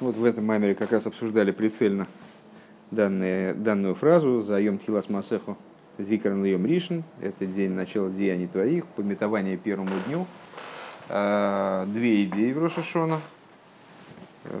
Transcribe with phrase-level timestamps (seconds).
[0.00, 2.06] Вот в этом маймере как раз обсуждали прицельно
[2.92, 5.58] данные, данную фразу «Заем тхилас масеху
[5.98, 10.24] зикран льем ришен»– это день начала деяний твоих, пометование первому дню.
[11.08, 13.20] А, две идеи в Рошашона.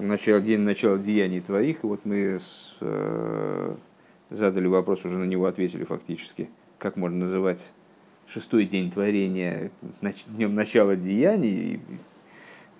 [0.00, 1.84] Начало, день начала деяний твоих.
[1.84, 3.74] И вот мы с, э,
[4.30, 6.50] задали вопрос, уже на него ответили фактически.
[6.78, 7.72] Как можно называть
[8.26, 9.70] шестой день творения
[10.26, 11.80] днем начала деяний?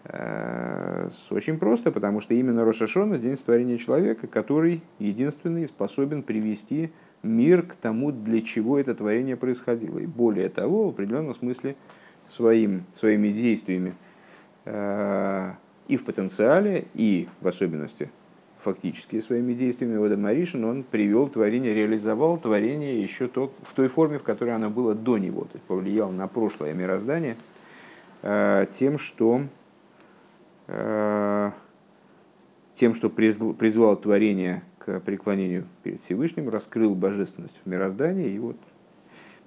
[0.09, 6.91] Э, очень просто, потому что именно Рошашона– день творения человека, который единственный способен привести
[7.23, 9.99] мир к тому, для чего это творение происходило.
[9.99, 11.77] И более того, в определенном смысле
[12.27, 13.95] своим, своими действиями.
[14.65, 15.53] Э,
[15.89, 18.11] и в потенциале, и в особенности
[18.61, 19.97] фактически своими действиями.
[19.97, 24.69] Ода Маришин он привел творение, реализовал творение еще то, в той форме, в которой оно
[24.69, 27.37] было до него, то есть повлиял на прошлое мироздание
[28.23, 29.43] э, тем, что
[32.77, 38.57] тем, что призвал творение к преклонению перед Всевышним, раскрыл божественность в мироздании и вот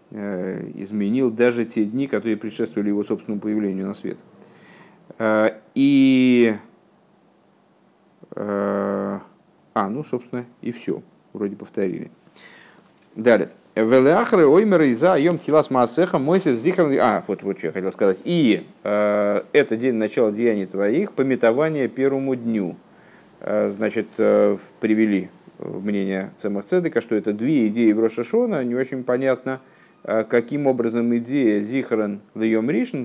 [0.09, 4.17] э, изменил даже те дни, которые предшествовали его собственному появлению на свет.
[5.19, 6.55] Э, и
[9.73, 11.01] а, ну, собственно, и все.
[11.33, 12.11] Вроде повторили.
[13.15, 13.49] Далее.
[13.75, 16.93] Велеахры оймер иза йом тхилас маасеха мойсев зихран...
[16.99, 18.19] А, вот, вот что я хотел сказать.
[18.23, 22.77] И э, это день начала деяний твоих, пометование первому дню.
[23.41, 29.03] Э, значит, э, привели мнение Цемах Цедека, что это две идеи в Рошашона, не очень
[29.03, 29.59] понятно,
[30.03, 33.03] э, каким образом идея Зихран Льем Ришн,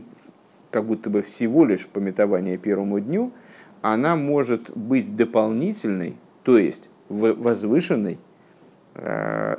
[0.70, 3.32] как будто бы всего лишь пометование первому дню,
[3.82, 8.25] она может быть дополнительной, то есть возвышенной Э,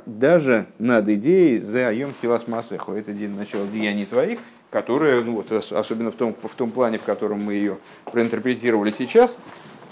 [0.06, 5.52] даже над идеей за Йом Хилас Масеху, это день начала деяний твоих, которая, ну вот,
[5.52, 9.38] особенно в том, в том плане, в котором мы ее проинтерпретировали сейчас,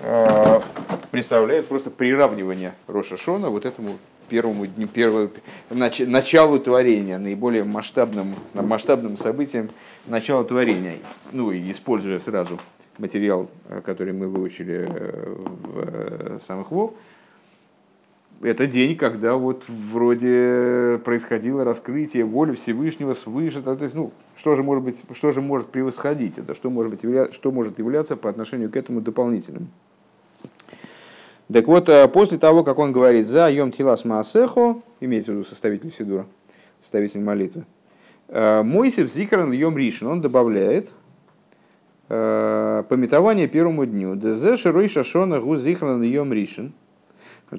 [0.01, 0.61] э,
[1.11, 5.31] представляет просто приравнивание Роша Шона вот этому первому дню, первому,
[5.71, 9.71] нач, началу творения, наиболее масштабным, масштабным событием
[10.07, 10.95] начала творения.
[11.33, 12.59] Ну и используя сразу
[12.99, 16.93] материал, э, который мы выучили в самых Вов,
[18.43, 23.63] это день, когда вот вроде происходило раскрытие воли Всевышнего свыше.
[23.63, 27.35] То есть, ну, что же может быть, что же может превосходить это, что может, быть,
[27.35, 29.69] что может являться по отношению к этому дополнительным.
[31.53, 35.45] Так вот, э, после того, как он говорит «за йом тхилас маасехо», имеется в виду
[35.45, 36.27] составитель Сидура,
[36.81, 37.65] составитель молитвы,
[38.29, 40.91] э, Мойсев зикран йом ришин, он добавляет
[42.09, 44.17] э, пометование первому дню.
[44.17, 46.73] «Дезе широй шашона гу зикран йом ришин»,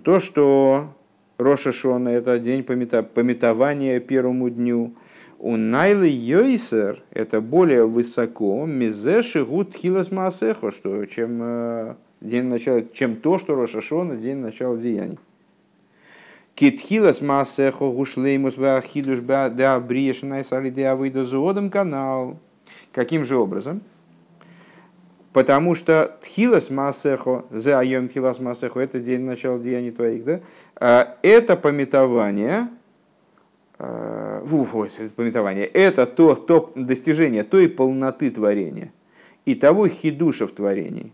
[0.04, 0.94] то, что
[1.38, 4.96] Роша Шона– это день пометования первому дню,
[5.40, 12.82] у Найлы Йойсер– это более высоко, мизеши гуд хилас маасехо, что чем э, день начала,
[12.94, 15.20] чем то, что Роша Шона– день начала деяний.
[16.58, 22.40] Китхилас маасехо гушлеймус баахидуш да бриешнай салиде авыйда зуодом канал.
[22.92, 23.82] Каким же образом?
[25.34, 30.40] Потому что тхилас масехо, за айом тхилас масехо, это день начала деяний твоих, да?
[30.76, 32.70] А, это пометование,
[33.78, 38.92] а, вот, это пометование, это то, то достижение той полноты творения
[39.46, 41.12] и того хидуша в творении,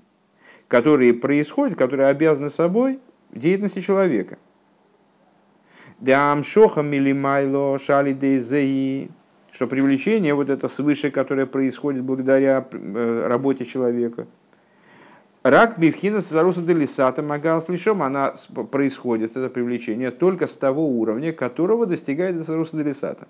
[0.67, 2.99] которые происходят, которые обязаны собой
[3.31, 4.37] деятельности человека.
[5.99, 9.09] Дамшоха милимайло шали дейзеи
[9.53, 14.25] что привлечение вот это свыше, которое происходит благодаря э, работе человека.
[15.43, 18.33] Рак бифхина заруса делисата магал слишом, она
[18.71, 23.27] происходит, это привлечение, только с того уровня, которого достигает заруса делисата.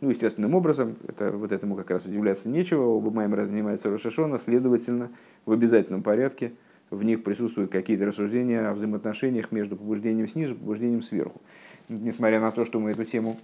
[0.00, 5.10] Ну, естественным образом, это, вот этому как раз удивляться нечего, оба Маймера занимаются Рошашона, следовательно,
[5.44, 6.52] в обязательном порядке
[6.90, 11.42] в них присутствуют какие-то рассуждения о взаимоотношениях между побуждением снизу и побуждением сверху.
[11.90, 13.36] Несмотря на то, что мы эту тему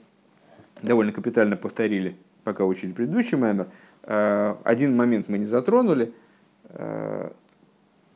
[0.82, 3.68] довольно капитально повторили, пока учили предыдущий маймер.
[4.02, 6.12] Э, один момент мы не затронули,
[6.68, 7.30] э,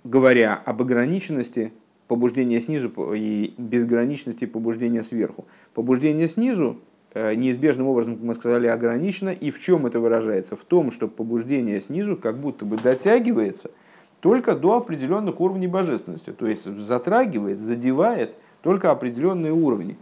[0.04, 1.72] говоря об ограниченности
[2.08, 5.46] побуждения снизу и безграничности побуждения сверху.
[5.74, 6.80] Побуждение снизу
[7.14, 9.30] э, неизбежным образом, как мы сказали, ограничено.
[9.30, 10.56] И в чем это выражается?
[10.56, 13.70] В том, что побуждение снизу как будто бы дотягивается
[14.20, 16.30] только до определенных уровней божественности.
[16.30, 19.96] То есть затрагивает, задевает только определенные уровни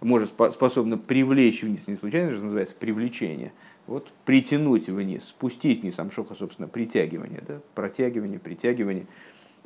[0.00, 3.52] может способна привлечь вниз, не случайно же называется привлечение,
[3.86, 9.06] вот притянуть вниз, спустить вниз, амшоха, собственно, притягивание, да, протягивание, притягивание,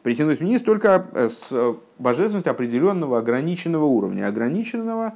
[0.02, 5.14] притянуть вниз только э, с божественностью определенного ограниченного уровня, ограниченного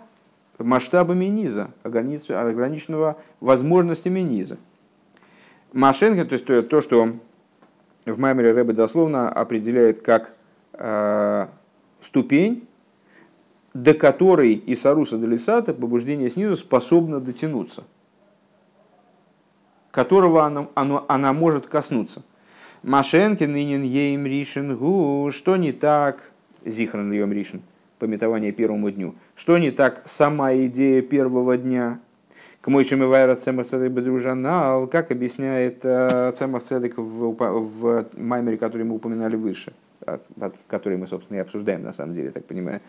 [0.59, 4.59] масштабами низа, ограниченного возможностями низа.
[5.73, 7.11] Машенко, то есть то, что
[8.07, 10.35] в Маймере Рэбе дословно определяет как
[12.01, 12.67] ступень,
[13.83, 17.85] до которой Исаруса Делисата, побуждение снизу, способно дотянуться,
[19.91, 22.23] которого оно, оно, она может коснуться.
[22.83, 26.31] Машенкин нынен ейм ришен гу, что не так,
[26.65, 27.63] Зихран Льем Ришин,
[27.99, 32.01] пометование первому дню, что не так сама идея первого дня,
[32.61, 38.83] к мой Шамивайра Цемах Цедек Бедружанал, как объясняет э, Цемах Цедек в, в маймере, который
[38.83, 39.73] мы упоминали выше,
[40.67, 42.81] который мы, собственно, и обсуждаем, на самом деле, так понимаю.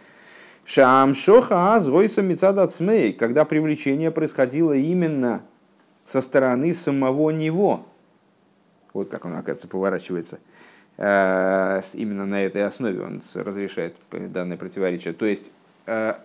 [0.68, 5.42] Шам шоха азгойса мецада цмей, когда привлечение происходило именно
[6.04, 7.86] со стороны самого него.
[8.94, 10.40] Вот как он, оказывается, поворачивается.
[10.98, 15.14] Э, именно на этой основе он разрешает данное противоречие.
[15.14, 15.52] То есть,
[15.86, 16.16] э,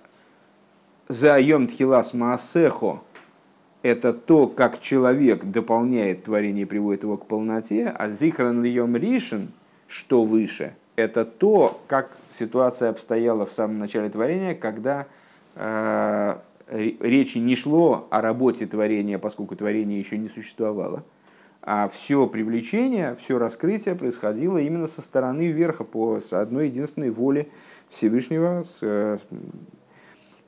[1.06, 3.00] за йом тхилас маасехо–
[3.82, 9.52] это то, как человек дополняет творение и приводит его к полноте, а зихран йом ришен,
[9.86, 15.06] что выше, это то, как ситуация обстояла в самом начале творения, когда
[15.54, 16.36] э,
[16.68, 21.04] речи не шло о работе творения, поскольку творение еще не существовало,
[21.62, 27.48] а все привлечение, все раскрытие происходило именно со стороны верха, по одной единственной воле
[27.88, 29.18] Всевышнего, с, э,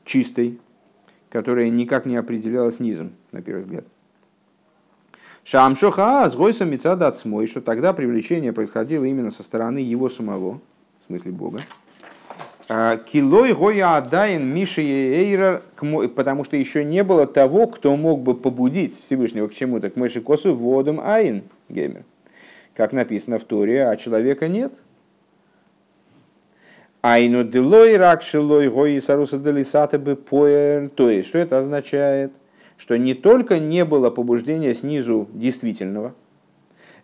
[0.04, 0.58] чистой,
[1.30, 3.84] которая никак не определялась низом, на первый взгляд.
[5.44, 10.60] Шамшоха с гойсом отсмой, что тогда привлечение происходило именно со стороны его самого,
[11.02, 11.60] в смысле Бога.
[12.70, 15.62] А, Килой гоя адайн Миши Эйра,
[16.16, 20.22] потому что еще не было того, кто мог бы побудить Всевышнего к чему-то, к Мыши
[20.22, 22.04] Косу водом Айн, геймер.
[22.74, 24.72] Как написано в Торе, а человека нет.
[27.02, 30.88] Айну делой рак шилой гои саруса делисата бы поэр.
[30.88, 32.32] То есть, что это означает?
[32.76, 36.14] Что не только не было побуждения снизу действительного,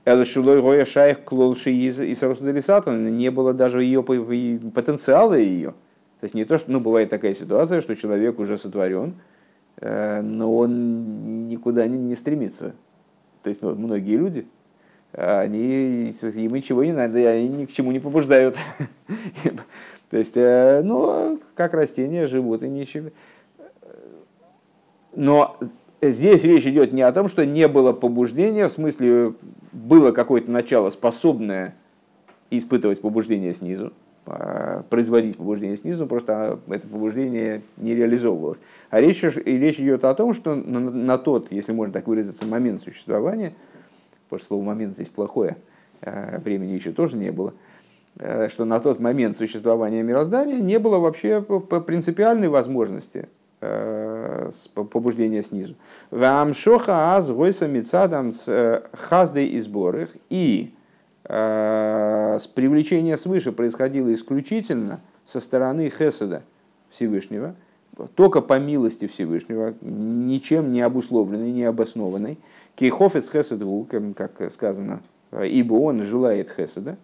[0.05, 5.75] Элшилой Гоя Шайх Клолши и Сарусаделисатан не было даже ее потенциала ее.
[6.21, 9.15] То есть не то, что ну, бывает такая ситуация, что человек уже сотворен,
[9.79, 12.75] э, но он никуда не, не стремится.
[13.43, 14.47] То есть ну, многие люди,
[15.13, 18.57] они, им ничего не надо, они ни к чему не побуждают.
[20.11, 23.11] То есть, ну, как растения живут и ничего.
[25.15, 25.57] Но
[26.01, 29.35] здесь речь идет не о том, что не было побуждения, в смысле
[29.73, 31.75] было какое-то начало, способное
[32.51, 33.93] испытывать побуждение снизу,
[34.27, 38.61] а, производить побуждение снизу, просто это побуждение не реализовывалось.
[38.91, 42.81] А речь, речь идет о том, что на, на тот, если можно так выразиться, момент
[42.81, 43.53] существования,
[44.25, 45.57] потому что слово момент здесь плохое,
[46.03, 47.55] а, времени еще тоже не было,
[48.19, 53.29] а, что на тот момент существования мироздания не было вообще принципиальной возможности
[53.61, 55.75] побуждения снизу.
[56.11, 60.09] Вам шоха аз гойса мицадам с э, хаздой и сборах.
[60.31, 60.75] И
[61.25, 66.43] э, с привлечения свыше происходило исключительно со стороны Хеседа
[66.91, 67.55] Всевышнего,
[68.15, 72.39] только по милости Всевышнего, ничем не обусловленный, не обоснованный.
[72.77, 73.87] Кейхофец Хеседу,
[74.17, 75.03] как сказано,
[75.33, 76.97] ибо он желает Хеседа,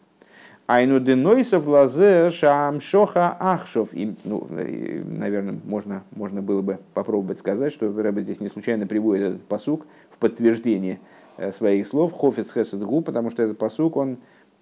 [0.66, 3.90] Айну денойсов лазе шам шоха ахшов.
[3.92, 9.24] И, ну, наверное, можно, можно было бы попробовать сказать, что Рэбе здесь не случайно приводит
[9.28, 10.98] этот посук в подтверждение
[11.36, 14.18] э, своих слов Хофец Хесед Гу, потому что этот посук, он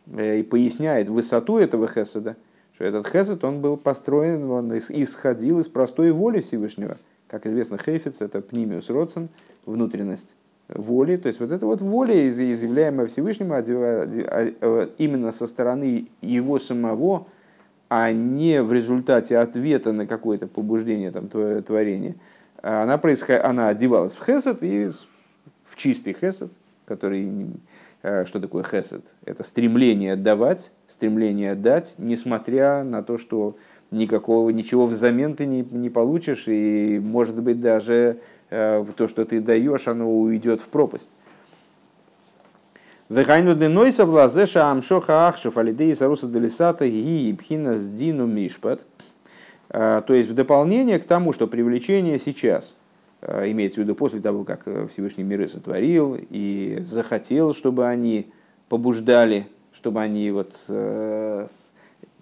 [0.09, 2.37] э, и поясняет высоту этого Хеседа,
[2.75, 6.99] что этот Хесед, он был построен, он исходил из простой воли Всевышнего.
[7.29, 9.31] Как известно, Хейфец– это пнимиус родсен,
[9.65, 10.37] внутренность
[10.69, 16.59] воли, то есть вот эта вот воля, изъявляемая Всевышним, а, э, именно со стороны его
[16.59, 17.27] самого,
[17.89, 22.17] а не в результате ответа на какое-то побуждение там, творения,
[22.63, 23.41] она, происход...
[23.45, 24.89] она одевалась в хесед и
[25.65, 26.51] в чистый хесед,
[26.87, 27.51] который
[28.03, 29.05] э, что такое хесед?
[29.27, 33.57] Это стремление отдавать, стремление отдать, несмотря на то, что
[33.91, 38.19] никакого, ничего взамен ты не, не получишь, и, может быть, даже
[38.97, 41.11] то, что ты даешь, оно уйдет в пропасть.
[43.11, 48.87] Вехайну денойса влазеша амшоха ахшев алидеи саруса делисата и пхина сдину мишпат.
[49.69, 52.77] Э, то есть в дополнение к тому, что привлечение сейчас,
[53.21, 58.33] э, имеется в виду после того, как Всевышний миры сотворил и захотел, чтобы они
[58.71, 60.55] побуждали, чтобы они вот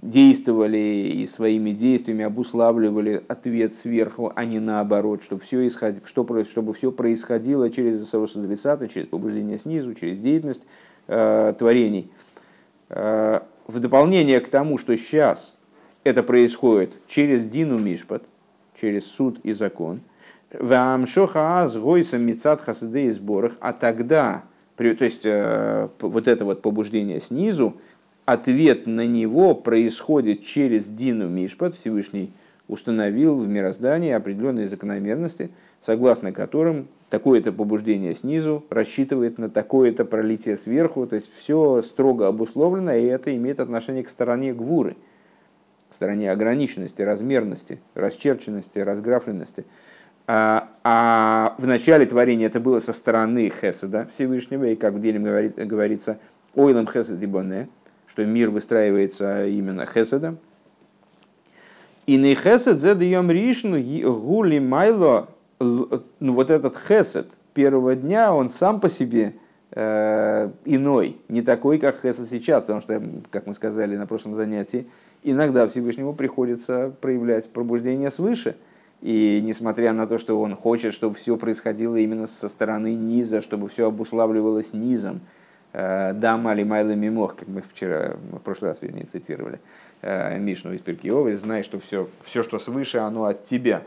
[0.03, 5.95] действовали и своими действиями обуславливали ответ сверху, а не наоборот, чтобы все, исход...
[6.05, 10.63] чтобы, чтобы все происходило через Сарусадрисата, через побуждение снизу, через деятельность
[11.07, 12.11] э, творений.
[12.89, 15.57] Э, в дополнение к тому, что сейчас
[16.03, 18.25] это происходит через Дину Мишпат,
[18.75, 20.01] через суд и закон,
[23.61, 24.43] а тогда,
[24.77, 27.77] то есть э, вот это вот побуждение снизу,
[28.25, 32.33] ответ на него происходит через Дину Мишпат, Всевышний
[32.69, 35.51] установил в мироздании определенные закономерности,
[35.81, 42.95] согласно которым такое-то побуждение снизу рассчитывает на такое-то пролитие сверху, то есть все строго обусловлено,
[42.95, 44.97] и это имеет отношение к стороне гвуры,
[45.91, 49.67] к стороне ограниченности, размерности, расчерченности, разграфленности.
[50.27, 55.19] А, а в начале творения это было со стороны Хеседа Всевышнего, и как в деле
[55.19, 56.19] говорит, говорится,
[56.55, 57.69] ойлом Хесед и Боне,
[58.07, 60.39] что мир выстраивается именно Хеседом,
[62.07, 63.79] и не хесед зе даем ришну
[64.13, 65.29] гули майло,
[65.61, 69.35] ну вот этот хесед первого дня, он сам по себе
[69.71, 74.89] э, иной, не такой, как хесед сейчас, потому что, как мы сказали на прошлом занятии,
[75.23, 78.57] иногда Всевышнему приходится проявлять пробуждение свыше.
[79.01, 83.69] И несмотря на то, что он хочет, чтобы все происходило именно со стороны низа, чтобы
[83.69, 85.21] все обуславливалось низом,
[85.73, 89.61] э, да, мали майлы мимох, как мы вчера, в прошлый раз, вернее, цитировали,
[90.03, 93.83] Э, Мишну из Перкиова, знаешь, что все, все, что свыше, оно от тебя.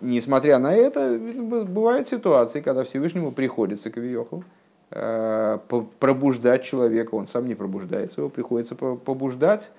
[0.00, 4.44] Несмотря на это, бывают ситуации, когда Всевышнему приходится Кавиоху
[4.92, 5.58] э,
[5.98, 9.72] пробуждать человека, он сам не пробуждается, его приходится побуждать,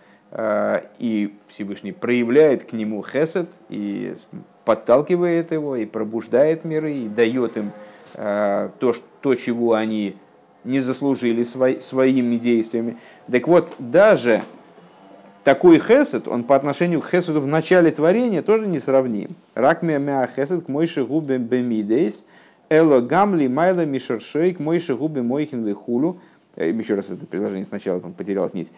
[0.99, 4.13] и Всевышний проявляет к нему хесед и
[4.63, 7.71] подталкивает его, и пробуждает миры, и дает им
[8.13, 10.17] то, то чего они
[10.69, 12.97] не заслужили своими действиями.
[13.29, 14.43] Так вот, даже
[15.43, 19.35] такой хесед, он по отношению к хеседу в начале творения тоже не сравним.
[19.55, 22.25] Рак мя хесед к мойши губе бемидейс,
[22.69, 26.21] эло гамли майла мишершей к мойши губе мойхин вихулю.
[26.55, 28.71] Э, еще раз это предложение сначала потерялась нить.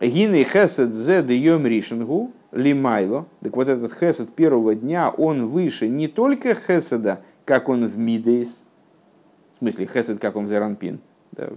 [0.00, 3.26] Гины хесед зе даем ришингу лимайло.
[3.42, 8.64] Так вот этот хесед первого дня, он выше не только хеседа, как он в мидейс,
[9.56, 10.98] в смысле хесед, как он в зеранпин,
[11.32, 11.48] да,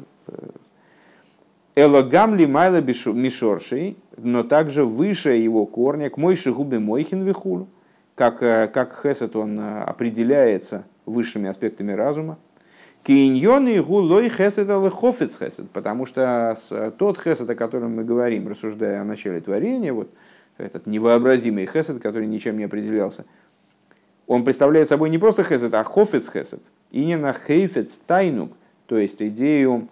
[1.75, 7.69] Элогамли майла мишоршей, но также выше его корня, к мойши губы мойхин вихулу,
[8.15, 12.37] как, э, как хесед он э, определяется высшими аспектами разума.
[13.03, 16.57] Киньоны гулой хесед алехофец хесед, потому что
[16.97, 20.09] тот хесед, о котором мы говорим, рассуждая о начале творения, вот
[20.57, 23.25] этот невообразимый хесед, который ничем не определялся,
[24.27, 26.61] он представляет собой не просто хесед, а хофец хесед.
[26.91, 28.51] И не на хейфец тайнук,
[28.89, 29.87] то есть идею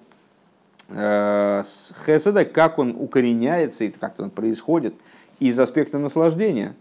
[0.89, 1.63] Э,
[2.05, 4.93] хеседа, как он укореняется и как он происходит
[5.39, 6.75] из аспекта наслаждения.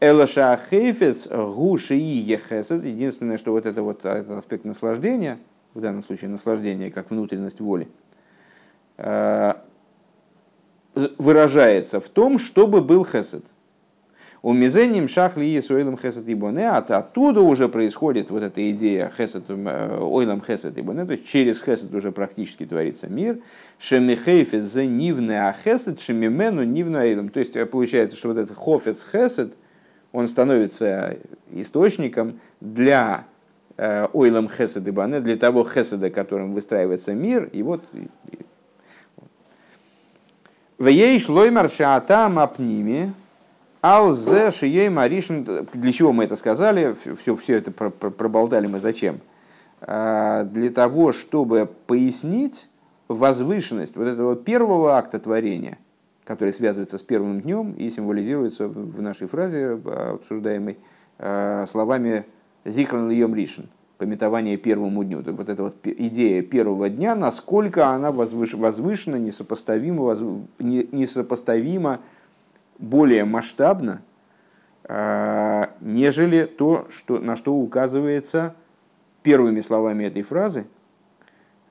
[0.00, 2.84] Элаша хейфец гуши и хесед.
[2.84, 5.38] Единственное, что вот это вот этот аспект наслаждения,
[5.72, 7.88] в данном случае наслаждение как внутренность воли,
[8.98, 9.54] э,
[10.94, 13.44] выражается в том, чтобы был хесед.
[14.46, 19.42] У мизеним шахли и суэлем хесед ибоне, от оттуда уже происходит вот эта идея хесед,
[19.48, 23.40] э, ойлам хесед ибоне, то есть через хесед уже практически творится мир.
[23.80, 27.30] Шемихейфет за нивне а хесед, шемимену нивну эйлам.
[27.30, 29.54] То есть э, получается, что вот этот хофец хесед,
[30.12, 31.16] он становится
[31.50, 33.24] источником для
[33.76, 37.82] э, ойлам хесед ибоне, для того хеседа, которым выстраивается мир, и вот
[40.78, 43.12] Вееш лоймар шаатам апними,
[43.88, 49.20] Алзе Шией Маришин, для чего мы это сказали, все, все это проболтали мы зачем?
[49.80, 52.68] А, для того, чтобы пояснить
[53.06, 55.78] возвышенность вот этого первого акта творения,
[56.24, 59.78] который связывается с первым днем и символизируется в нашей фразе,
[60.14, 60.78] обсуждаемой
[61.20, 62.24] а, словами
[62.64, 65.22] «Зихран Льем Ришин», пометование первому дню.
[65.24, 70.16] Вот эта вот идея первого дня, насколько она возвышена, несопоставима,
[70.58, 72.00] несопоставима
[72.78, 74.02] более масштабно,
[74.84, 78.54] а, нежели то, что, на что указывается
[79.22, 80.66] первыми словами этой фразы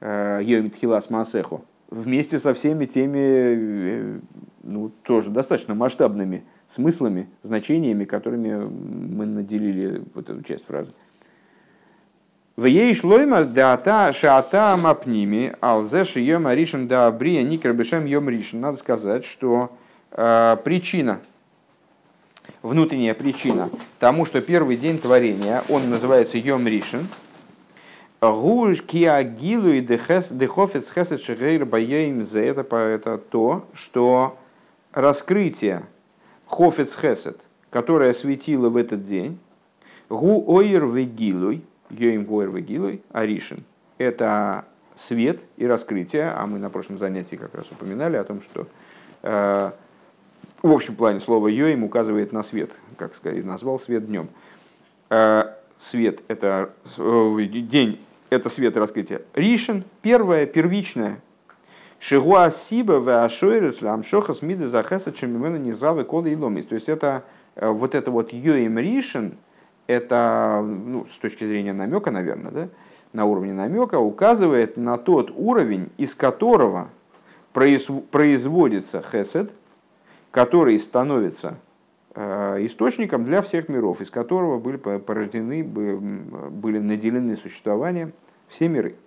[0.02, 4.20] а, «Йомитхилас Масехо», вместе со всеми теми, э,
[4.64, 10.94] ну, тоже достаточно масштабными смыслами, значениями, которыми мы наделили вот эту часть фразы.
[12.56, 18.62] В ей шлоймар дата шата мапними, алзе шием аришен да абрия никер бешем йом ришен.
[18.62, 19.76] Надо сказать, что
[20.12, 21.20] причина,
[22.62, 23.70] внутренняя причина
[24.00, 27.08] тому, что первый день творения, он называется Йом Ришин,
[28.22, 31.68] Гуш киагилу и дехофец хесед шегейр
[32.24, 34.38] за это, это то, что
[34.94, 35.84] раскрытие
[36.48, 39.38] хофец хесед, которое светило в этот день,
[40.10, 43.64] гу ойр вегилуй, йоим гуэр вегилуй, аришин,
[43.98, 48.68] это свет и раскрытие, а мы на прошлом занятии как раз упоминали о том, что
[49.24, 49.72] э,
[50.62, 54.30] в общем плане слово «йоим» указывает на свет, как сказать, назвал свет днем.
[55.10, 59.22] А свет– это день, это свет раскрытия.
[59.34, 61.22] Ришин– первое, первичное.
[62.00, 66.66] Шигуа сиба в ашойрус ламшохас миды захеса чемимена низавы кода и ломис.
[66.66, 67.24] То есть это
[67.56, 69.38] вот это вот йоим ришен,
[69.88, 72.70] это ну, с точки зрения намека, наверное, да,
[73.14, 76.90] на уровне намека, указывает на тот уровень, из которого
[77.54, 79.52] производится хесед,
[80.36, 81.56] который становится
[82.14, 88.12] э, источником для всех миров, из которого были порождены, были наделены существованием
[88.50, 88.98] все миры.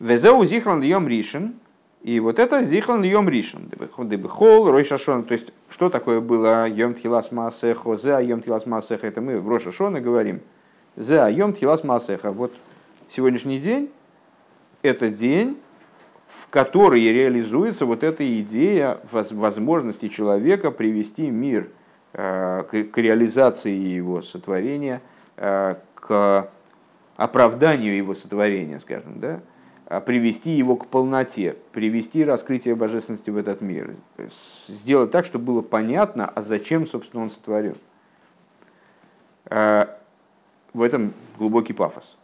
[0.00, 1.54] Везеу зихран льем ришен,
[2.02, 6.66] и вот это зихран льем ришен, дебехол, рой шашон, то есть что такое было?
[6.66, 10.40] Йом тхилас маасехо, зе йом тхилас маасеха, это мы в Роша Шона говорим,
[10.96, 12.52] зе йом тхилас маасеха, вот
[13.08, 13.88] сегодняшний день,
[14.82, 15.58] это день,
[16.32, 21.68] в которой реализуется вот эта идея возможности человека привести мир
[22.14, 25.02] э, к реализации его сотворения,
[25.36, 26.50] э, к
[27.16, 29.40] оправданию его сотворения, скажем, да,
[29.86, 33.94] а привести его к полноте, привести раскрытие божественности в этот мир,
[34.68, 37.76] сделать так, чтобы было понятно, а зачем, собственно, он сотворил.
[39.50, 39.86] Э,
[40.72, 42.16] в этом глубокий пафос.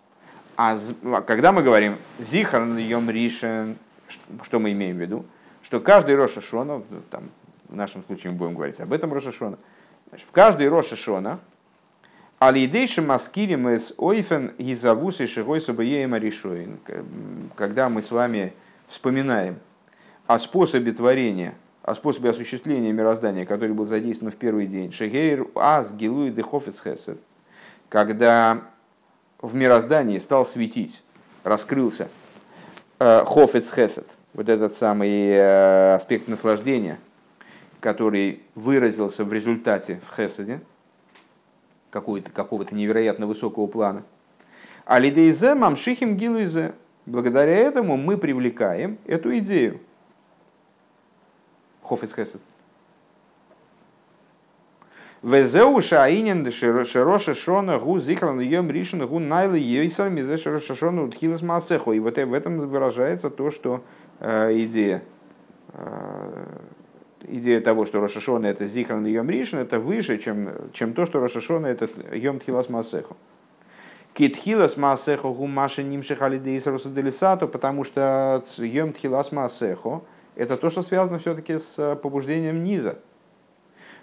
[0.56, 0.78] А
[1.26, 3.76] когда мы говорим «зихарн йом ришен»,
[4.42, 5.24] что мы имеем в виду?
[5.62, 7.30] Что каждый Роша Шона, ну, там,
[7.68, 9.58] в нашем случае мы будем говорить об этом Роша Шона,
[10.12, 11.40] в каждый Роша Шона
[12.38, 16.78] Алидейши маскирим с ойфен гизавус и шигой собоеема решоин.
[17.56, 18.52] Когда мы с вами
[18.86, 19.58] вспоминаем
[20.28, 24.92] о способе творения, о способе осуществления мироздания, который был задействован в первый день.
[24.92, 27.18] Шегейр аз гилуи дехофец хесед.
[27.88, 28.62] Когда
[29.40, 31.02] в мироздании стал светить,
[31.42, 32.08] раскрылся
[32.98, 36.98] хофец хесед, вот этот самый э, аспект наслаждения,
[37.80, 40.60] который выразился в результате в хеседе,
[41.90, 44.02] какого-то невероятно высокого плана.
[44.84, 46.74] А лидейзе мамшихим гилуизе.
[47.06, 49.80] Благодаря этому мы привлекаем эту идею.
[51.82, 52.40] Хофец хесед.
[55.22, 61.42] Везеу шаинен шероша шона гу зикран йом ришен гу найлы йойсар мизе шероша шона утхилас
[61.42, 61.92] маасеху.
[61.92, 63.82] И вот в этом выражается то, что
[64.20, 65.02] э, идея
[65.72, 66.44] э,
[67.28, 71.20] идея того, что Рошашона это Зихран и Йом Ришин, это выше, чем, чем то, что
[71.20, 73.16] Рошашона это Йом Тхилас Масеху.
[74.14, 80.04] Китхилас Масеху гу Маша Нимших Алидеисаруса Делисату, потому что Йом Тхилас Масеху
[80.34, 82.98] это то, что связано все-таки с побуждением низа.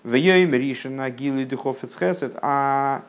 [0.05, 3.01] В Йом Ришин Агилы Духовец Хесед, а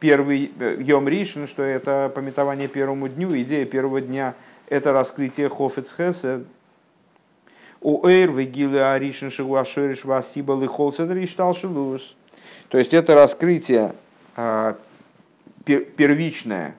[0.00, 4.34] первый э, Йом Ришин, что это пометование первому дню, идея первого дня
[4.68, 6.44] это раскрытие Хофец Хесед,
[7.80, 12.16] у Эйр Вегилы Аришин Шигуашериш Васиба Лихолцедр и Шталшилус.
[12.68, 13.94] То есть это раскрытие
[14.36, 14.76] а,
[15.64, 16.76] первичное,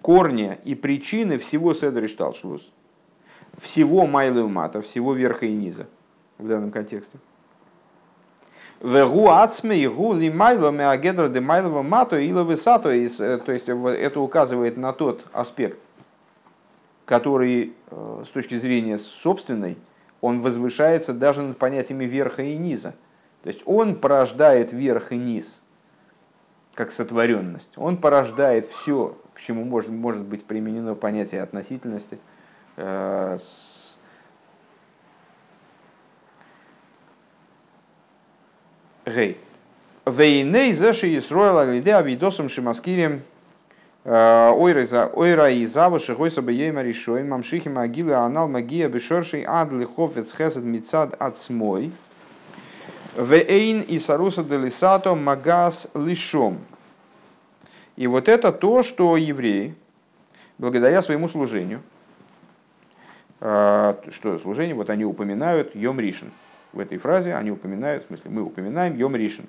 [0.00, 2.70] корня и причины всего Седри Шталшилус.
[3.58, 5.86] Всего Майлы Мата, всего верха и низа
[6.38, 7.18] в данном контексте.
[8.80, 12.88] Вегу ацме и гу ли майло меагедра де майлова мато или высато.
[12.88, 15.78] Э, то есть это указывает на тот аспект,
[17.04, 19.76] который э, с точки зрения собственной,
[20.22, 22.94] он возвышается даже над понятиями верха и низа.
[23.42, 25.60] То есть он порождает верх и низ,
[26.74, 27.72] как сотворенность.
[27.76, 32.18] Он порождает все, к чему может, может быть применено понятие относительности,
[39.10, 39.38] Гей.
[40.06, 43.20] Вейней заши Исроил Аглиде Авидосом Шимаскирем
[44.04, 50.32] э, Ойра и Зава Шихой Саба Ейма Ришоин Мамшихи Магилы Анал Магия Бешорший Ад Лиховец
[50.32, 51.92] Хесед Мицад Ад Смой
[53.16, 56.58] Вейн и Саруса Делисато Магас Лишом.
[57.96, 59.74] И вот это то, что евреи,
[60.58, 61.82] благодаря своему служению,
[63.40, 66.30] э, что служение, вот они упоминают Йом Ришин–
[66.72, 69.46] в этой фразе они упоминают, в смысле мы упоминаем Йом Ришин.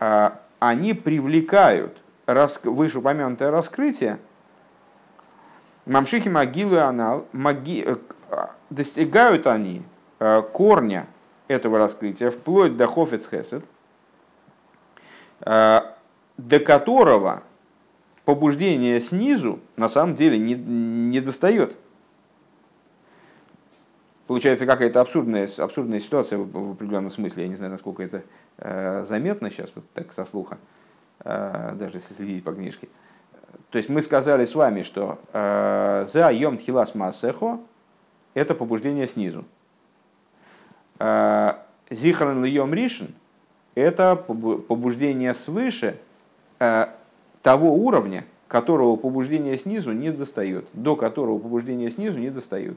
[0.00, 4.18] А, они привлекают вышеупомянутое раскрытие
[5.88, 7.96] Мамшихи Магилу и Анал, маги, э,
[8.68, 9.82] достигают они
[10.20, 11.06] э, корня
[11.48, 13.64] этого раскрытия вплоть до Хофец Хесед,
[15.40, 15.80] э,
[16.36, 17.42] до которого
[18.26, 21.74] побуждение снизу на самом деле не, не достает
[24.28, 27.44] получается какая-то абсурдная, абсурдная ситуация в, определенном смысле.
[27.44, 28.22] Я не знаю, насколько это
[28.58, 30.58] э, заметно сейчас, вот так со слуха,
[31.24, 32.88] э, даже если следить по книжке.
[33.70, 37.58] То есть мы сказали с вами, что э, за йом тхилас маасехо
[38.34, 39.44] это побуждение снизу.
[40.98, 41.54] Э,
[41.90, 43.08] Зихран йом ришен
[43.74, 45.98] это побуждение свыше
[46.58, 46.86] э,
[47.42, 52.76] того уровня, которого побуждение снизу не достает, до которого побуждение снизу не достает.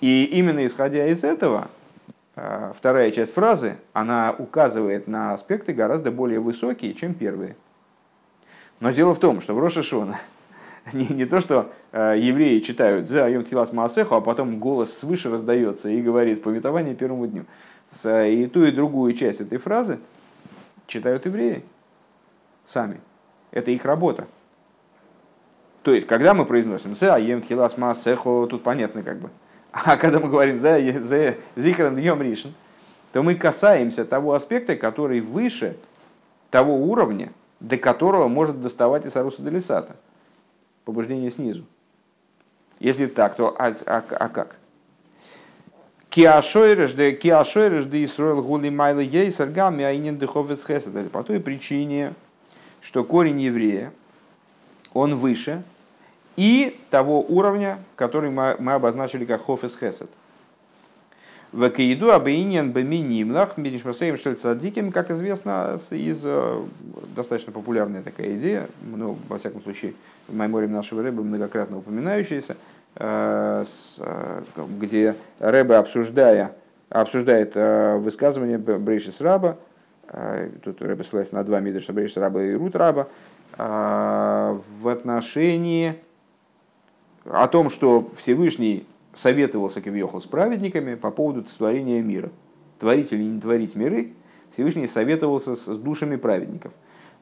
[0.00, 1.68] И именно исходя из этого,
[2.34, 7.56] э, вторая часть фразы, она указывает на аспекты гораздо более высокие, чем первые.
[8.80, 10.18] Но дело в том, что в Рошашона
[10.92, 15.30] не, не то, что э, евреи читают «За Йом Тхилас Маасеху», а потом голос свыше
[15.30, 17.46] раздается и говорит «Поветование первому дню».
[18.04, 19.98] И ту, и другую часть этой фразы
[20.86, 21.64] читают евреи
[22.66, 23.00] сами.
[23.52, 24.26] Это их работа.
[25.82, 29.30] То есть, когда мы произносим «За Йом Тхилас Маасеху», тут понятно как бы.
[29.84, 32.48] А когда мы говорим «За Зихран Йом Ришн»,
[33.12, 35.76] то мы касаемся того аспекта, который выше
[36.50, 39.96] того уровня, до которого может доставать Исаруса Делисата
[40.84, 41.64] побуждение снизу.
[42.78, 44.56] Если так, то а, а, а как?
[46.08, 51.10] Киашойреш де киашойреш де Исроил гули майла ейсер гамми айнин дыховец хесед.
[51.10, 52.14] По той причине,
[52.80, 53.92] что корень еврея,
[54.94, 55.62] он выше
[56.36, 60.08] и того уровня, который мы, мы обозначили как хофес хесед.
[61.52, 66.62] В Каиду Абейнин Беминимлах Миришмасоем Шельцадиким, как известно, из э,
[67.14, 69.94] достаточно популярная такая идея, ну, во всяком случае,
[70.28, 72.56] в меморе нашего Рэба многократно упоминающаяся,
[72.96, 73.64] э,
[73.98, 74.42] э,
[74.78, 76.52] где Рэба, обсуждая,
[76.90, 77.54] обсуждает
[78.02, 79.56] высказывание Брейшис Раба,
[80.62, 83.08] тут Рэба ссылается на два мидраша Брейшис Раба и Рут Раба,
[83.56, 85.96] в отношении
[87.30, 92.30] о том, что Всевышний советовался Кавиохал с праведниками по поводу творения мира.
[92.78, 94.12] Творить или не творить миры,
[94.52, 96.72] Всевышний советовался с душами праведников.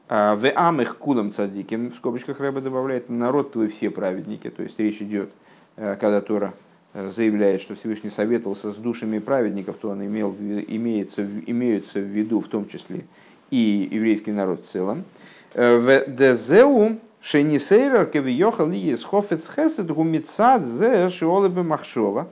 [0.07, 4.49] А в амых кулам цадиким, в скобочках Рэба добавляет, народ твой все праведники.
[4.49, 5.31] То есть речь идет,
[5.77, 6.53] э, когда Тора
[6.93, 12.39] э, заявляет, что Всевышний советовался с душами праведников, то он имел, имеется, имеются в виду
[12.39, 13.05] в том числе
[13.49, 15.05] и еврейский народ в целом.
[15.53, 22.27] Э, в дезеу Шенисейрер кевиоха ли из хофец хесед гумицад зе шиолебе махшова.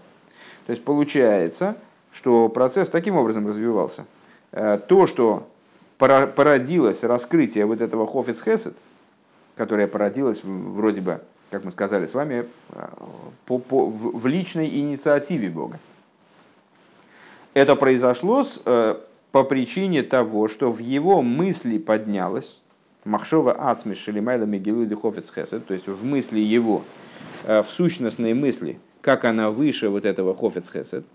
[0.68, 1.76] То есть получается,
[2.12, 4.06] что процесс таким образом развивался.
[4.52, 5.48] Э, то, что
[5.98, 8.76] породилось раскрытие вот этого хофец хесед,
[9.56, 12.88] которое породилось вроде бы, как мы сказали с вами, э,
[13.48, 15.80] по, по, в личной инициативе Бога.
[17.56, 18.98] Это произошло с, э,
[19.32, 22.62] по причине того, что в его мысли поднялось
[23.06, 26.84] Махшова Ацмиш Шелимайла Мегилу Духовец Хесед, то есть в мысли его,
[27.44, 31.06] э, в сущностной мысли, как она выше вот этого Хофец Хесед.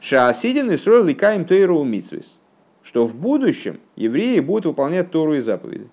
[0.00, 2.38] Шаасидин и строил Икаем Тойру Митсвис,
[2.82, 5.88] что в будущем евреи будут выполнять Тору и заповеди.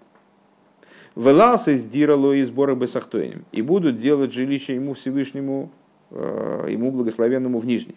[1.15, 5.71] Велас из Дирало и сбора Бесахтоинем, и будут делать жилище ему Всевышнему,
[6.11, 7.95] э, ему благословенному в нижних.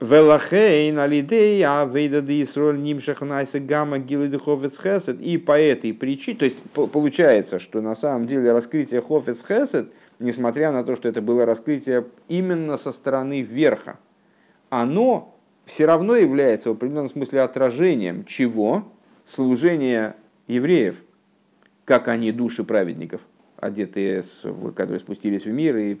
[0.00, 5.20] Велахейн алидей авейда дисроль нимшах найса гамма гилы духовец хесед.
[5.20, 10.70] И по этой причине, то есть получается, что на самом деле раскрытие хофец хесед, несмотря
[10.70, 13.98] на то, что это было раскрытие именно со стороны верха,
[14.68, 18.84] оно все равно является в определенном смысле отражением чего?
[19.24, 20.14] Служения
[20.46, 20.96] евреев,
[21.84, 23.22] как они души праведников–
[23.58, 24.22] одетые,
[24.74, 25.98] которые спустились в мир и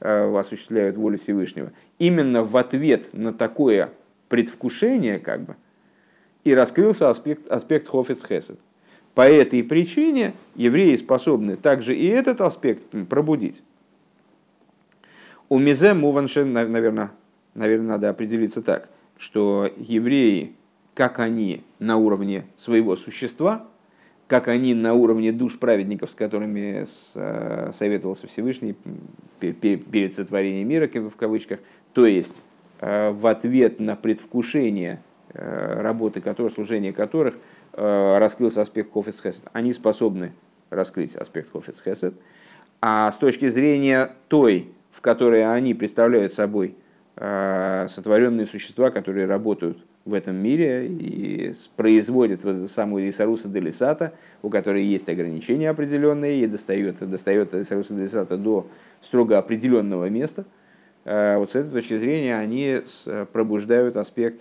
[0.00, 1.72] э, осуществляют волю Всевышнего.
[1.98, 3.90] Именно в ответ на такое
[4.28, 5.56] предвкушение, как бы,
[6.44, 8.58] и раскрылся аспект, аспект Хофец Хесед.
[9.14, 13.62] По этой причине евреи способны также и этот аспект пробудить.
[15.48, 17.10] У Мизе Муваншен, наверное,
[17.54, 20.52] наверное, надо определиться так, что евреи,
[20.94, 23.66] как они на уровне своего существа–
[24.28, 28.76] как они на уровне душ праведников, с которыми э, советовался Всевышний
[29.40, 31.60] перед сотворением мира, в кавычках,
[31.94, 32.42] то есть
[32.80, 35.00] э, в ответ на предвкушение
[35.32, 37.34] э, работы которых, служения которых
[37.72, 39.42] раскрылся аспект Хофец Хесед.
[39.52, 40.32] Они способны
[40.68, 42.14] раскрыть аспект Хофец Хесед.
[42.80, 46.74] А с точки зрения той, в которой они представляют собой
[47.14, 54.48] сотворенные существа, которые работают в этом мире и производит вот эту самую Исаруса Делисата, у
[54.48, 58.66] которой есть ограничения определенные, и достает, достает Исаруса Делисата до
[59.02, 60.46] строго определенного места.
[61.04, 62.80] А вот с этой точки зрения они
[63.32, 64.40] пробуждают аспект,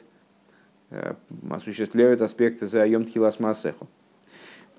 [0.89, 1.13] э,
[1.49, 3.87] осуществляют аспект за Йом Тхилас Маасеху.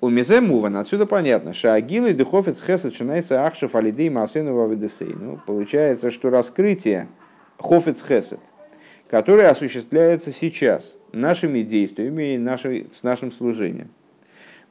[0.00, 5.14] У Мизе Муван отсюда понятно, что Агилы Духовец Хесед Шинайса Ахшев Алидей Маасену Вавидесей.
[5.14, 7.08] Ну, получается, что раскрытие
[7.58, 8.40] Хофец Хесед–
[9.08, 13.88] которое осуществляется сейчас нашими действиями и нашей, с нашим служением.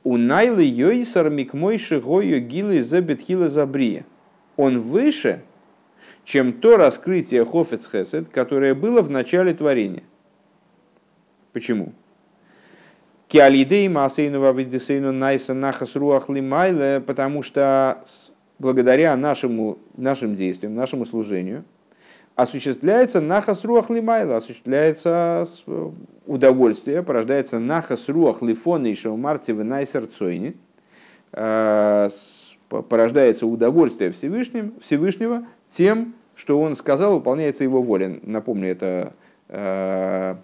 [0.04, 4.06] У Найлы Йойсар Микмойши Гою Гилы Забетхила Забрия.
[4.56, 5.42] Он выше,
[6.24, 7.90] чем то раскрытие Хофец
[8.32, 10.04] которое было в начале творения.
[11.52, 11.94] Почему?
[13.28, 18.04] Киалидей Масейну Вавидесейну Найса Нахас Руах Лимайле, потому что
[18.60, 21.66] благодаря нашему, нашим действиям, нашему служению–
[22.38, 25.46] осуществляется нахас руах лимайла, осуществляется
[26.28, 30.54] удовольствие, порождается нахас руах и шаумарти в найсерцойне,
[31.32, 38.20] порождается удовольствие Всевышним, Всевышнего тем, что он сказал, выполняется его воля.
[38.22, 39.14] Напомню, это
[39.50, 40.36] э,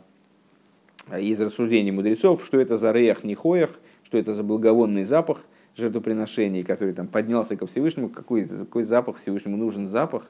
[1.19, 3.69] из рассуждений мудрецов, что это за реях нихоях,
[4.03, 5.41] что это за благовонный запах
[5.77, 10.23] жертвоприношений, который там поднялся ко Всевышнему, какой, какой запах Всевышнему нужен запах,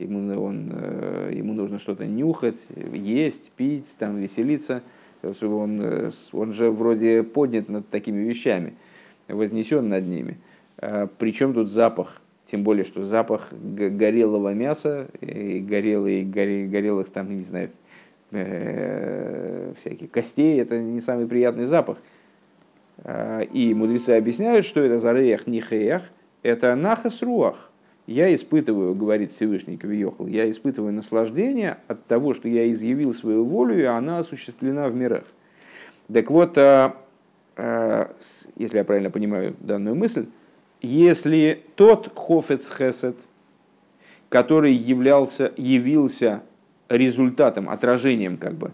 [0.00, 2.58] ему, он, э, ему нужно что-то нюхать,
[2.92, 4.82] есть, пить, там, веселиться,
[5.22, 8.74] он, э, он же вроде поднят над такими вещами,
[9.28, 10.38] вознесен над ними.
[11.18, 12.22] Причем тут запах?
[12.46, 17.70] Тем более, что запах горелого мяса, и горелых, горелых там, не знаю,
[18.32, 21.98] э, всяких костей, это не самый приятный запах.
[23.04, 26.02] А, и мудрецы объясняют, что это за реях нихеях,
[26.42, 27.69] это нахас руах.
[28.10, 33.78] Я испытываю, говорит Всевышний Кавиохал, я испытываю наслаждение от того, что я изъявил свою волю,
[33.78, 35.22] и она осуществлена в мирах.
[36.12, 36.96] Так вот, а,
[37.54, 38.12] а,
[38.56, 40.26] если я правильно понимаю данную мысль,
[40.82, 43.14] если тот хофец хесед,
[44.28, 46.42] который являлся, явился
[46.88, 48.72] результатом, отражением как бы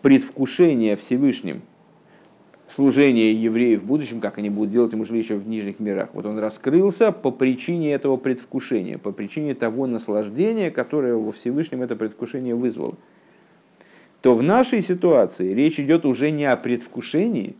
[0.00, 1.60] предвкушения Всевышним
[2.70, 6.10] служения евреев в будущем, как они будут делать, ему еще в нижних мирах.
[6.12, 11.96] Вот он раскрылся по причине этого предвкушения, по причине того наслаждения, которое во Всевышнем это
[11.96, 12.96] предвкушение вызвало.
[14.22, 17.56] То в нашей ситуации речь идет уже не о предвкушении,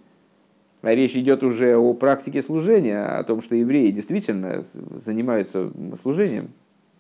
[0.82, 5.70] а речь идет уже о практике служения, о том, что евреи действительно занимаются
[6.00, 6.50] служением,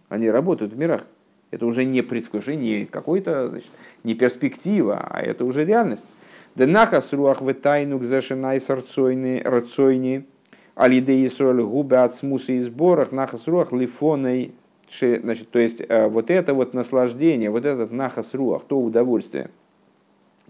[0.08, 1.06] они работают в мирах.
[1.50, 3.60] Это уже не предвкушение, не какой-то,
[4.04, 6.06] не перспектива, а это уже реальность.
[6.60, 8.60] Денахас руах в тайну к зашинай
[9.44, 10.24] рацойни,
[10.74, 14.52] алиде Исроль губы от смуса и сборах, нахас руах лифоной,
[15.00, 19.50] значит, то есть э, вот это вот наслаждение, вот этот нахас руах, то удовольствие,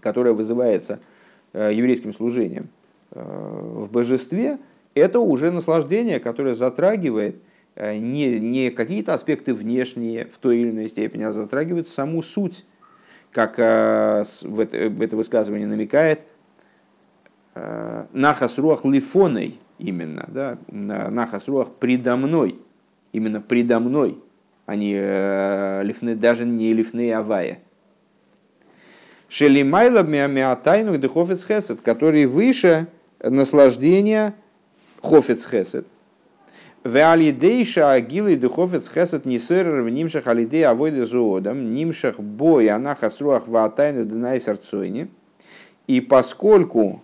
[0.01, 0.99] которое вызывается
[1.53, 2.69] э, еврейским служением–
[3.11, 4.57] в божестве,
[4.93, 7.35] это уже наслаждение, которое затрагивает
[7.75, 12.65] э, не, не какие-то аспекты внешние в той или иной степени, а затрагивает саму суть,
[13.31, 16.21] как э, в это, высказывание намекает,
[17.55, 22.59] э, нахас руах лифоной именно, да, нахас руах предо мной,
[23.13, 24.17] именно предо мной,
[24.65, 24.93] а не
[25.83, 27.59] лифны, даже не лифны авая.
[29.27, 32.87] Шелимайла миатайну дехофец хесед, который выше
[33.23, 34.35] наслаждения
[35.01, 35.87] хофец хесед.
[36.83, 44.03] В алидейша агилы духовец хесед нисерер в нимшах алидей авойда зоодам, нимшах бой анахасруах ваатайну
[44.03, 45.09] динай сарцойни.
[45.85, 47.03] И поскольку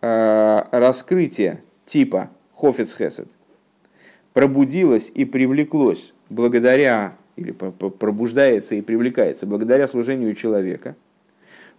[0.00, 3.28] э, раскрытие типа хофец хесед
[4.32, 10.96] пробудилось и привлеклось благодаря, или пробуждается и привлекается благодаря служению человека,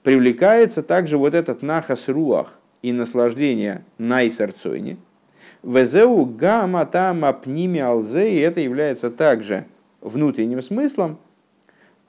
[0.02, 4.98] привлекается также вот этот нахас руах, и наслаждение найсарцойни.
[5.64, 9.66] Везеу гамма там апними алзе, и это является также
[10.02, 11.18] внутренним смыслом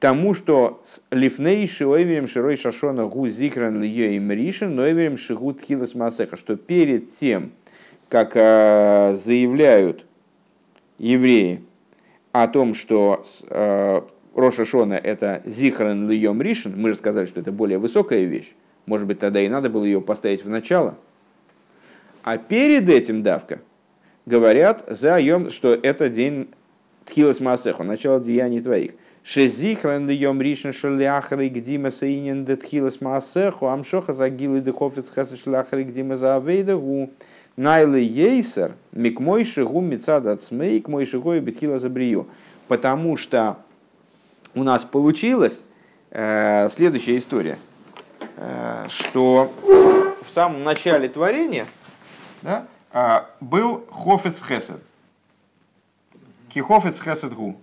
[0.01, 5.62] тому, что с лифнейши ойверем широй шашона гу зикран лье им ришен, но ойверем шигут
[5.62, 7.53] хилас масеха, что перед тем,
[8.09, 10.05] как э, заявляют
[10.99, 11.62] евреи
[12.33, 14.03] о том, что э,
[14.35, 18.53] Роша Шона это Зихран Льем Ришин, мы же сказали, что это более высокая вещь,
[18.87, 20.97] может быть, тогда и надо было ее поставить в начало.
[22.25, 23.61] А перед этим давка
[24.27, 26.49] говорят, за что это день
[27.05, 28.93] Тхилас Масеху, начало деяний твоих.
[29.23, 36.17] Шезихран йом ришен шаляхры гдима саинен де Тхилас Масеху, амшоха загилы дехофец хаса шаляхры гдима
[36.17, 37.11] за авейдагу.
[37.57, 42.27] Найлы ейсер, микмой шигу мецад от смей, к мой шигу и бетхила забрию.
[42.67, 43.59] Потому что
[44.55, 45.63] у нас получилась
[46.11, 47.57] э, следующая история–
[48.37, 49.53] Э, что
[50.23, 51.67] в самом начале творения
[52.45, 54.81] да, а, был хофец хесед.
[56.51, 57.57] Кихофец хесед гу.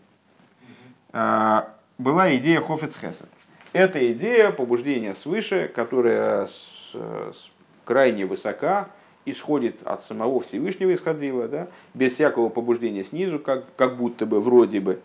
[1.13, 3.29] А, была идея хофец хесед.
[3.73, 7.49] Это идея побуждения свыше, которая с, с
[7.85, 8.89] крайне высока,
[9.23, 14.79] исходит от самого Всевышнего исходила, да, без всякого побуждения снизу, как, как будто бы, вроде
[14.79, 14.99] бы.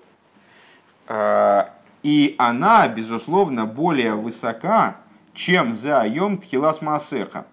[1.07, 1.71] А,
[2.03, 4.97] и она, безусловно, более высока,
[5.35, 7.45] чем за йом тхилас маасеха.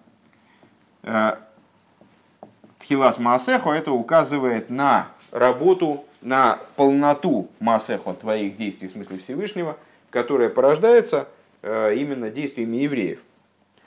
[2.84, 9.78] Тхилас маасеху это указывает на работу, на полноту маасеху твоих действий, в смысле Всевышнего,
[10.10, 11.30] которая порождается
[11.62, 13.22] э, именно действиями евреев.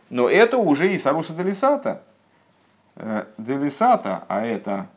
[0.08, 2.02] Но это уже и Саруса Делисата.
[2.94, 4.88] Э, Делисата, а это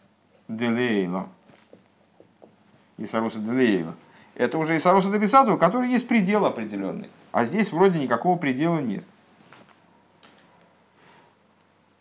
[0.48, 1.28] Делейла.
[2.98, 3.96] И Саруса Делейла.
[4.36, 7.10] это уже и Саруса Дебисаду, у которой есть предел определенный.
[7.34, 9.04] А здесь вроде никакого предела нет.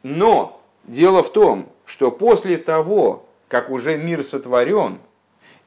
[0.05, 4.99] Но дело в том, что после того, как уже мир сотворен,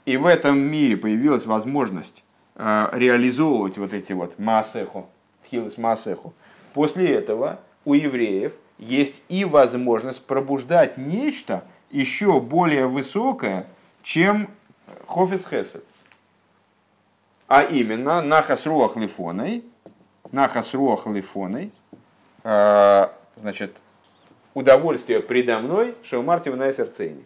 [0.06, 2.24] и в этом мире появилась возможность
[2.56, 5.10] э, реализовывать вот эти вот маасеху,
[5.44, 6.34] тхилас маасеху,
[6.76, 13.66] после этого у евреев есть и возможность пробуждать нечто еще более высокое,
[14.04, 14.48] чем
[15.08, 15.84] хофец хесед.
[17.48, 19.64] А именно, нахас руах лифоной,
[20.32, 21.72] нахас руах лифоной,
[22.44, 23.08] э,
[23.38, 23.76] значит,
[24.54, 27.26] удовольствие предо мной, шелмарти в найсерцейни.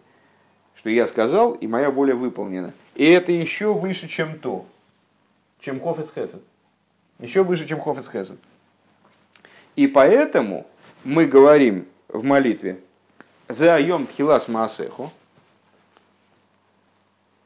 [0.74, 2.72] Что я сказал, и моя воля выполнена.
[2.94, 4.66] И это еще выше, чем то,
[5.60, 6.42] чем хофец хесед.
[7.18, 8.38] Еще выше, чем хофец хесед.
[9.74, 10.66] И поэтому
[11.04, 12.78] мы говорим в молитве
[13.48, 15.12] за йом тхилас маасеху,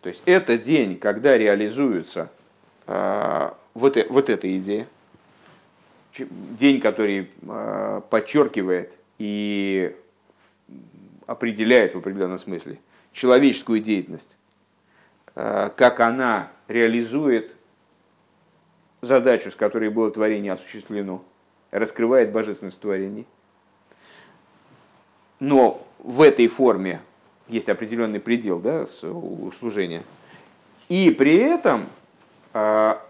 [0.01, 2.31] то есть это день, когда реализуется
[2.87, 4.87] э, вот, э, вот эта идея,
[6.19, 9.95] день, который э, подчеркивает и
[11.27, 12.81] определяет в определенном смысле
[13.13, 14.35] человеческую деятельность,
[15.35, 17.55] э, как она реализует
[19.03, 21.23] задачу, с которой было творение осуществлено,
[21.71, 23.27] раскрывает божественность творений.
[25.39, 27.03] Но в этой форме
[27.47, 30.03] есть определенный предел да, служения.
[30.89, 31.87] И при этом
[32.55, 33.03] а,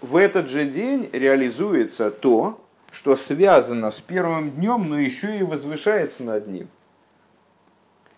[0.00, 6.22] в этот же день реализуется то, что связано с первым днем, но еще и возвышается
[6.22, 6.68] над ним.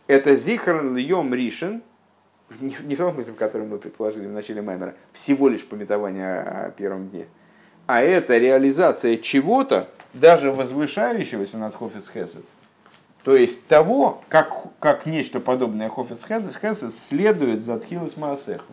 [0.07, 1.83] Это Зихран Йом Ришин,
[2.61, 6.71] не в том смысле, в котором мы предположили в начале Маймера, всего лишь пометование о
[6.71, 7.27] первом дне,
[7.87, 12.45] а это реализация чего-то, даже возвышающегося над Хофиц Хесед.
[13.23, 18.73] То есть того, как, как нечто подобное Хофиц Хесед следует за Тхилас Маасеху.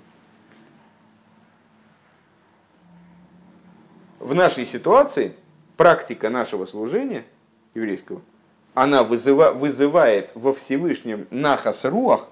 [4.20, 5.34] В нашей ситуации
[5.78, 7.24] практика нашего служения
[7.74, 8.22] еврейского,
[8.74, 12.28] она вызыва, вызывает во Всевышнем нахас руах,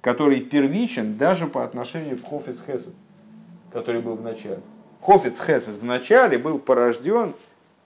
[0.00, 2.94] который первичен даже по отношению к Хофиц Хесед,
[3.72, 4.60] который был в начале.
[5.02, 7.34] Хофиц Хесед в начале был порожден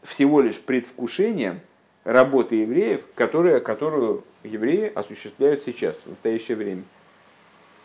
[0.02, 1.60] всего лишь предвкушением
[2.04, 6.84] работы евреев, которые, которую евреи осуществляют сейчас, в настоящее время.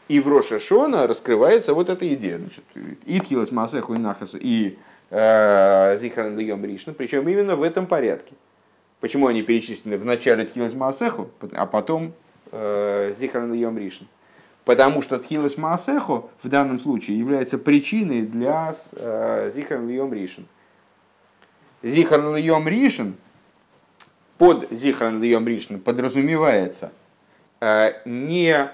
[0.07, 2.38] И в Роша Шона раскрывается вот эта идея.
[2.38, 2.63] Значит,
[3.05, 4.77] Итхилас Масеху и Нахасу и
[5.13, 8.34] Зихран Льем Ришна, причем именно в этом порядке.
[8.99, 12.13] Почему они перечислены в начале Тхилас Маасеху, а потом
[12.52, 14.08] э, Зихран Льем Ришна?
[14.65, 20.43] Потому что Тхилас Маасеху в данном случае является причиной для э, Зихран Льем Ришн.
[21.84, 23.12] Зихран Льем Ришн
[24.38, 26.91] под Зихран Льем Ришн подразумевается
[27.60, 28.69] э, не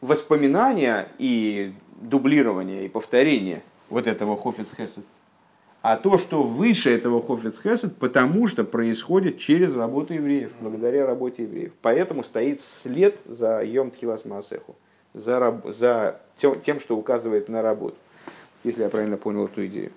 [0.00, 5.04] воспоминания и дублирование и повторение вот этого Хофиц Хесед,
[5.88, 11.44] а то, что выше этого Хофиц Хесед, потому что происходит через работу евреев, благодаря работе
[11.44, 11.74] евреев.
[11.80, 14.74] Поэтому стоит вслед за Йом Тхилас Маасеху,
[15.14, 17.94] за, за тем, что указывает на работу,
[18.64, 19.92] если я правильно понял эту идею.